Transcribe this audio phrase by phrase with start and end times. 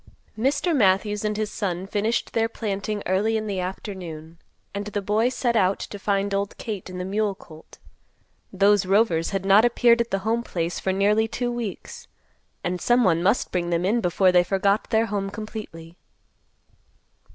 [0.35, 0.75] Mr.
[0.75, 4.39] Matthews and his son finished their planting early in the afternoon
[4.73, 7.77] and the boy set out to find old Kate and the mule colt.
[8.51, 12.07] Those rovers had not appeared at the home place for nearly two weeks,
[12.63, 15.95] and some one must bring them in before they forgot their home completely.